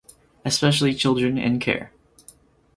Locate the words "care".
1.59-1.91